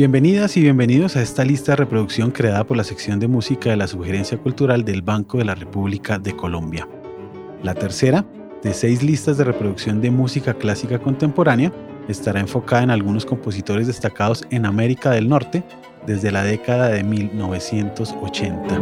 [0.00, 3.76] Bienvenidas y bienvenidos a esta lista de reproducción creada por la sección de música de
[3.76, 6.88] la Sugerencia Cultural del Banco de la República de Colombia.
[7.62, 8.24] La tercera,
[8.62, 11.70] de seis listas de reproducción de música clásica contemporánea,
[12.08, 15.64] estará enfocada en algunos compositores destacados en América del Norte
[16.06, 18.80] desde la década de 1980.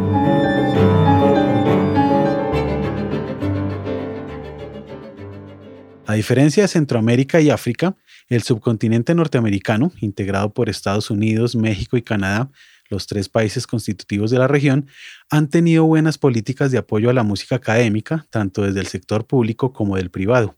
[6.06, 7.96] A diferencia de Centroamérica y África,
[8.28, 12.50] el subcontinente norteamericano, integrado por Estados Unidos, México y Canadá,
[12.90, 14.86] los tres países constitutivos de la región,
[15.30, 19.72] han tenido buenas políticas de apoyo a la música académica, tanto desde el sector público
[19.72, 20.56] como del privado.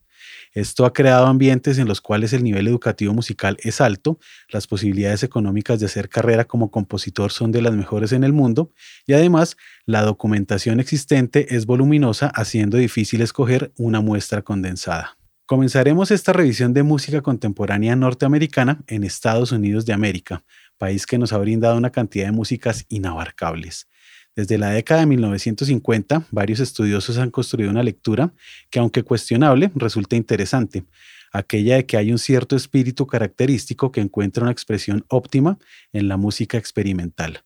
[0.52, 5.22] Esto ha creado ambientes en los cuales el nivel educativo musical es alto, las posibilidades
[5.22, 8.70] económicas de hacer carrera como compositor son de las mejores en el mundo
[9.06, 9.56] y además
[9.86, 15.19] la documentación existente es voluminosa, haciendo difícil escoger una muestra condensada.
[15.50, 20.44] Comenzaremos esta revisión de música contemporánea norteamericana en Estados Unidos de América,
[20.78, 23.88] país que nos ha brindado una cantidad de músicas inabarcables.
[24.36, 28.32] Desde la década de 1950, varios estudiosos han construido una lectura
[28.70, 30.84] que, aunque cuestionable, resulta interesante,
[31.32, 35.58] aquella de que hay un cierto espíritu característico que encuentra una expresión óptima
[35.92, 37.42] en la música experimental.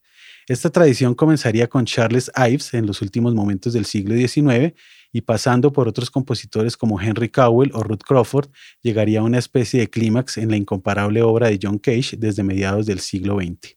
[0.46, 4.74] Esta tradición comenzaría con Charles Ives en los últimos momentos del siglo XIX
[5.14, 8.50] y pasando por otros compositores como Henry Cowell o Ruth Crawford,
[8.82, 12.84] llegaría a una especie de clímax en la incomparable obra de John Cage desde mediados
[12.84, 13.76] del siglo XX.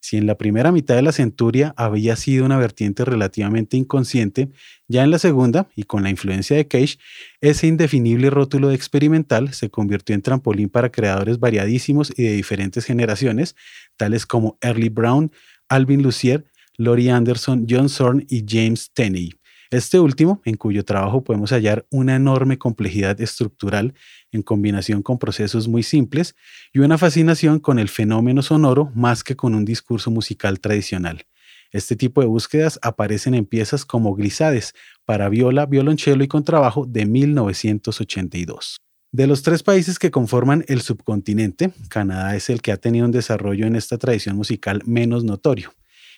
[0.00, 4.48] Si en la primera mitad de la centuria había sido una vertiente relativamente inconsciente,
[4.88, 6.96] ya en la segunda, y con la influencia de Cage,
[7.42, 12.86] ese indefinible rótulo de experimental se convirtió en trampolín para creadores variadísimos y de diferentes
[12.86, 13.54] generaciones,
[13.98, 15.30] tales como Early Brown,
[15.68, 16.46] Alvin Lucier,
[16.78, 19.34] Laurie Anderson, John Zorn y James Tenney.
[19.70, 23.94] Este último, en cuyo trabajo podemos hallar una enorme complejidad estructural
[24.32, 26.34] en combinación con procesos muy simples
[26.72, 31.24] y una fascinación con el fenómeno sonoro más que con un discurso musical tradicional.
[31.70, 37.06] Este tipo de búsquedas aparecen en piezas como Glisades para viola, violonchelo y contrabajo de
[37.06, 38.76] 1982.
[39.12, 43.12] De los tres países que conforman el subcontinente, Canadá es el que ha tenido un
[43.12, 45.72] desarrollo en esta tradición musical menos notorio.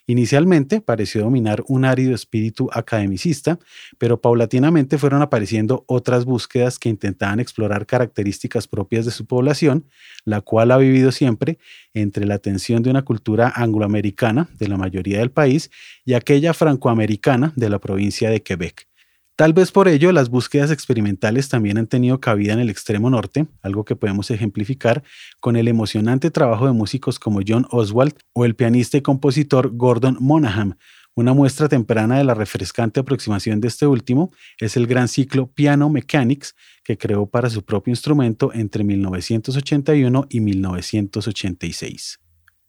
[0.07, 3.59] Inicialmente pareció dominar un árido espíritu academicista,
[3.99, 9.87] pero paulatinamente fueron apareciendo otras búsquedas que intentaban explorar características propias de su población,
[10.25, 11.59] la cual ha vivido siempre
[11.95, 15.71] entre la tensión de una cultura angloamericana de la mayoría del país
[16.05, 18.92] y aquella francoamericana de la provincia de Quebec.
[19.35, 23.47] Tal vez por ello las búsquedas experimentales también han tenido cabida en el extremo norte,
[23.63, 25.03] algo que podemos ejemplificar
[25.41, 30.19] con el emocionante trabajo de músicos como John Oswald o el pianista y compositor Gordon
[30.21, 30.77] Monaghan.
[31.15, 35.89] Una muestra temprana de la refrescante aproximación de este último es el gran ciclo Piano
[35.89, 36.55] Mechanics
[36.85, 42.19] que creó para su propio instrumento entre 1981 y 1986.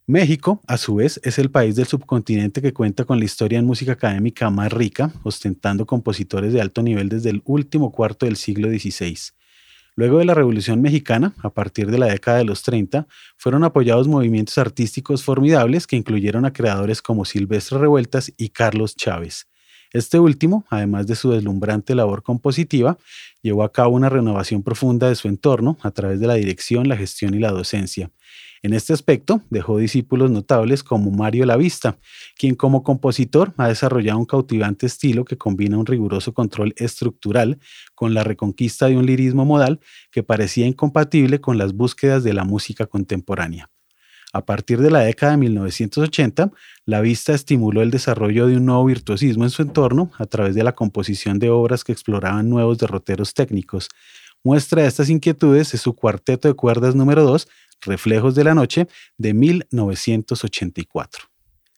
[0.05, 3.65] México, a su vez, es el país del subcontinente que cuenta con la historia en
[3.65, 8.67] música académica más rica, ostentando compositores de alto nivel desde el último cuarto del siglo
[8.67, 9.17] XVI.
[9.95, 14.09] Luego de la Revolución Mexicana, a partir de la década de los 30, fueron apoyados
[14.09, 19.47] movimientos artísticos formidables que incluyeron a creadores como Silvestre Revueltas y Carlos Chávez.
[19.93, 22.97] Este último, además de su deslumbrante labor compositiva,
[23.43, 26.97] llevó a cabo una renovación profunda de su entorno a través de la dirección, la
[26.97, 28.09] gestión y la docencia.
[28.63, 31.99] En este aspecto, dejó discípulos notables como Mario Lavista,
[32.37, 37.59] quien como compositor ha desarrollado un cautivante estilo que combina un riguroso control estructural
[37.93, 39.79] con la reconquista de un lirismo modal
[40.11, 43.69] que parecía incompatible con las búsquedas de la música contemporánea.
[44.33, 46.51] A partir de la década de 1980,
[46.87, 50.63] la vista estimuló el desarrollo de un nuevo virtuosismo en su entorno a través de
[50.63, 53.89] la composición de obras que exploraban nuevos derroteros técnicos.
[54.43, 57.47] Muestra estas inquietudes es su cuarteto de cuerdas número 2,
[57.81, 58.87] Reflejos de la Noche,
[59.19, 61.25] de 1984.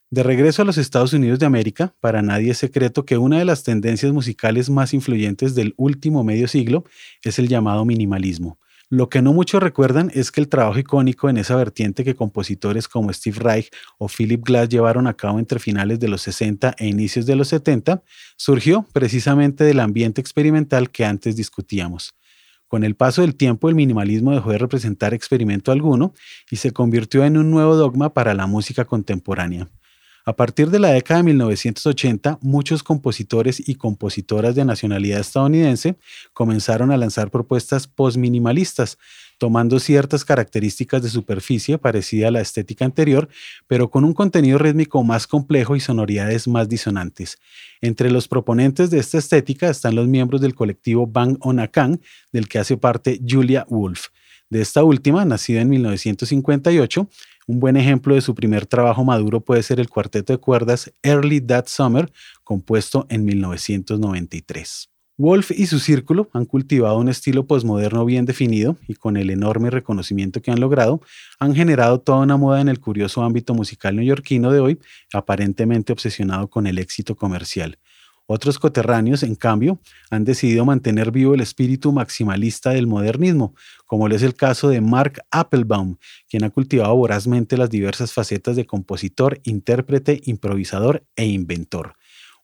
[0.10, 3.44] De regreso a los Estados Unidos de América, para nadie es secreto que una de
[3.44, 6.85] las tendencias musicales más influyentes del último medio siglo
[7.22, 8.58] es el llamado minimalismo.
[8.90, 12.87] Lo que no muchos recuerdan es que el trabajo icónico en esa vertiente que compositores
[12.87, 16.87] como Steve Reich o Philip Glass llevaron a cabo entre finales de los 60 e
[16.87, 18.03] inicios de los 70
[18.37, 22.14] surgió precisamente del ambiente experimental que antes discutíamos.
[22.67, 26.14] Con el paso del tiempo, el minimalismo dejó de representar experimento alguno
[26.52, 29.67] y se convirtió en un nuevo dogma para la música contemporánea.
[30.28, 35.98] A partir de la década de 1980, muchos compositores y compositoras de nacionalidad estadounidense
[36.34, 38.98] comenzaron a lanzar propuestas postminimalistas,
[39.38, 43.30] tomando ciertas características de superficie parecida a la estética anterior,
[43.68, 47.38] pero con un contenido rítmico más complejo y sonoridades más disonantes.
[47.80, 52.02] Entre los proponentes de esta estética están los miembros del colectivo Bang On Akan,
[52.32, 54.08] del que hace parte Julia Wolf.
[54.50, 57.10] De esta última, nacida en 1958,
[57.47, 61.42] Un buen ejemplo de su primer trabajo maduro puede ser el cuarteto de cuerdas Early
[61.42, 62.12] That Summer,
[62.44, 64.90] compuesto en 1993.
[65.18, 69.70] Wolf y su círculo han cultivado un estilo posmoderno bien definido y con el enorme
[69.70, 71.02] reconocimiento que han logrado,
[71.40, 74.80] han generado toda una moda en el curioso ámbito musical neoyorquino de hoy,
[75.14, 77.78] aparentemente obsesionado con el éxito comercial.
[78.28, 79.80] Otros coterráneos, en cambio,
[80.10, 83.54] han decidido mantener vivo el espíritu maximalista del modernismo,
[83.86, 88.56] como lo es el caso de Mark Applebaum, quien ha cultivado vorazmente las diversas facetas
[88.56, 91.96] de compositor, intérprete, improvisador e inventor.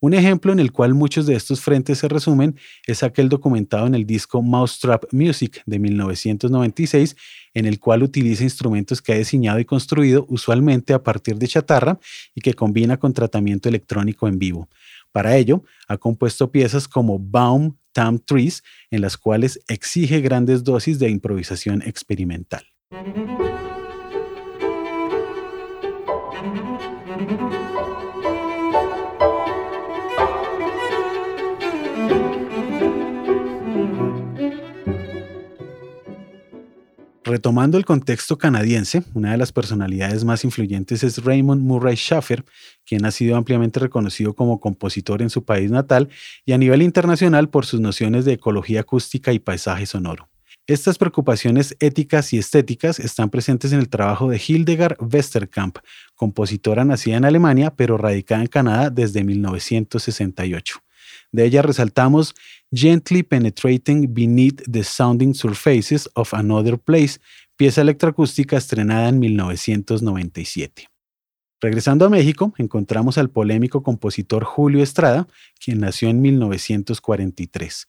[0.03, 2.57] Un ejemplo en el cual muchos de estos frentes se resumen
[2.87, 7.15] es aquel documentado en el disco Mousetrap Music de 1996,
[7.53, 11.99] en el cual utiliza instrumentos que ha diseñado y construido usualmente a partir de chatarra
[12.33, 14.69] y que combina con tratamiento electrónico en vivo.
[15.11, 20.99] Para ello, ha compuesto piezas como Baum Tam Trees, en las cuales exige grandes dosis
[20.99, 22.65] de improvisación experimental.
[37.23, 42.43] Retomando el contexto canadiense, una de las personalidades más influyentes es Raymond Murray Schaffer,
[42.83, 46.09] quien ha sido ampliamente reconocido como compositor en su país natal
[46.45, 50.29] y a nivel internacional por sus nociones de ecología acústica y paisaje sonoro.
[50.65, 55.77] Estas preocupaciones éticas y estéticas están presentes en el trabajo de Hildegard Westerkamp,
[56.15, 60.81] compositora nacida en Alemania pero radicada en Canadá desde 1968.
[61.31, 62.35] De ella resaltamos
[62.73, 67.19] Gently Penetrating Beneath the Sounding Surfaces of Another Place,
[67.55, 70.87] pieza electroacústica estrenada en 1997.
[71.61, 75.27] Regresando a México, encontramos al polémico compositor Julio Estrada,
[75.63, 77.87] quien nació en 1943.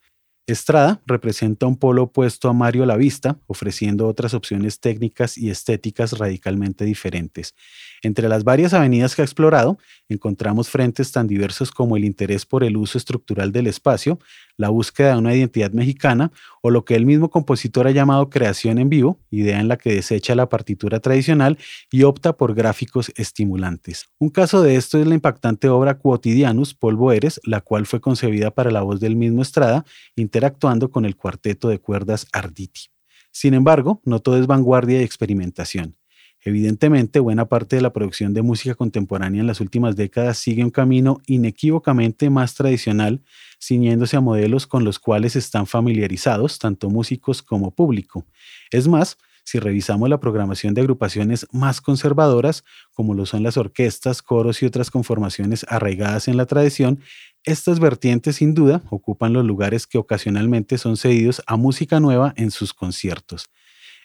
[0.49, 6.85] Estrada representa un polo opuesto a Mario Lavista, ofreciendo otras opciones técnicas y estéticas radicalmente
[6.85, 7.55] diferentes.
[8.03, 9.79] Entre las varias avenidas que ha explorado,
[10.09, 14.19] encontramos frentes tan diversos como el interés por el uso estructural del espacio,
[14.56, 18.78] la búsqueda de una identidad mexicana o lo que el mismo compositor ha llamado creación
[18.78, 21.58] en vivo, idea en la que desecha la partitura tradicional
[21.90, 24.06] y opta por gráficos estimulantes.
[24.19, 28.50] Un caso de esto es la impactante obra Quotidianus, Polvo Eres, la cual fue concebida
[28.50, 29.84] para la voz del mismo Estrada,
[30.16, 32.88] interactuando con el cuarteto de cuerdas Arditi.
[33.31, 35.96] Sin embargo, no todo es vanguardia y experimentación.
[36.44, 40.71] Evidentemente, buena parte de la producción de música contemporánea en las últimas décadas sigue un
[40.71, 43.23] camino inequívocamente más tradicional,
[43.61, 48.27] ciñéndose a modelos con los cuales están familiarizados tanto músicos como público.
[48.73, 54.23] Es más, si revisamos la programación de agrupaciones más conservadoras, como lo son las orquestas,
[54.23, 57.00] coros y otras conformaciones arraigadas en la tradición,
[57.44, 62.50] estas vertientes sin duda ocupan los lugares que ocasionalmente son cedidos a música nueva en
[62.50, 63.47] sus conciertos.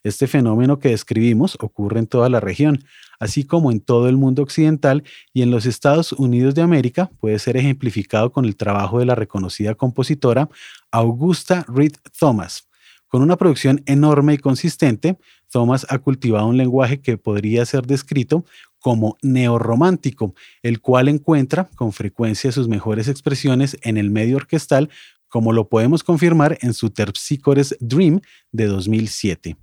[0.03, 2.83] Este fenómeno que describimos ocurre en toda la región,
[3.19, 5.03] así como en todo el mundo occidental
[5.33, 9.15] y en los Estados Unidos de América puede ser ejemplificado con el trabajo de la
[9.15, 10.49] reconocida compositora
[10.91, 12.67] Augusta Reed Thomas.
[13.07, 15.17] Con una producción enorme y consistente,
[15.49, 18.43] Thomas ha cultivado un lenguaje que podría ser descrito
[18.79, 24.89] como neorromántico, el cual encuentra con frecuencia sus mejores expresiones en el medio orquestal,
[25.29, 29.57] como lo podemos confirmar en su Terpsichores Dream de 2007.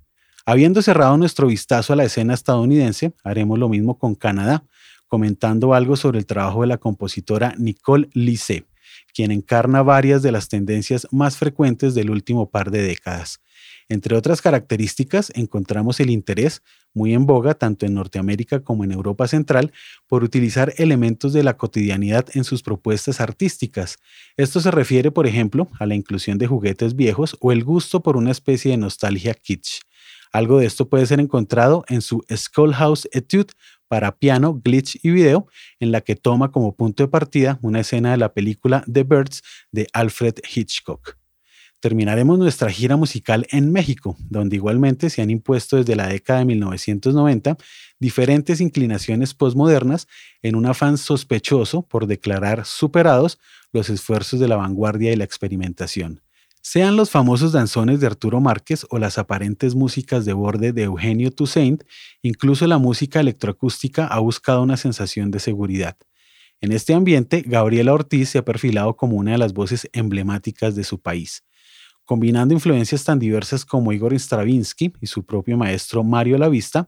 [0.47, 4.63] Habiendo cerrado nuestro vistazo a la escena estadounidense, haremos lo mismo con Canadá,
[5.07, 8.67] comentando algo sobre el trabajo de la compositora Nicole Lissé,
[9.11, 13.41] quien encarna varias de las tendencias más frecuentes del último par de décadas.
[13.89, 16.61] Entre otras características, encontramos el interés,
[16.93, 19.71] muy en boga tanto en Norteamérica como en Europa Central,
[20.05, 23.97] por utilizar elementos de la cotidianidad en sus propuestas artísticas.
[24.37, 28.15] Esto se refiere, por ejemplo, a la inclusión de juguetes viejos o el gusto por
[28.15, 29.81] una especie de nostalgia kitsch.
[30.35, 33.53] Algo de esto puede ser encontrado en su Skullhouse Etude
[33.87, 35.47] para piano, glitch y video,
[35.79, 39.43] en la que toma como punto de partida una escena de la película The Birds
[39.71, 41.15] de Alfred Hitchcock.
[41.79, 46.45] Terminaremos nuestra gira musical en México, donde igualmente se han impuesto desde la década de
[46.45, 47.55] 1990
[47.97, 50.05] diferentes inclinaciones postmodernas
[50.41, 53.39] en un afán sospechoso por declarar superados
[53.71, 56.24] los esfuerzos de la vanguardia y la experimentación.
[56.67, 61.29] Sean los famosos danzones de Arturo Márquez o las aparentes músicas de borde de Eugenio
[61.29, 61.83] Toussaint,
[62.23, 65.95] incluso la música electroacústica ha buscado una sensación de seguridad.
[66.61, 70.83] En este ambiente, Gabriela Ortiz se ha perfilado como una de las voces emblemáticas de
[70.83, 71.43] su país.
[72.03, 76.87] Combinando influencias tan diversas como Igor Stravinsky y su propio maestro Mario Lavista,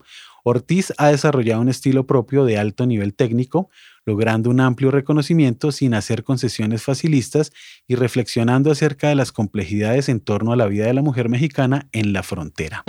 [0.50, 3.70] Ortiz ha desarrollado un estilo propio de alto nivel técnico,
[4.06, 7.52] logrando un amplio reconocimiento sin hacer concesiones facilistas
[7.86, 11.90] y reflexionando acerca de las complejidades en torno a la vida de la mujer mexicana
[11.92, 12.86] en la frontera.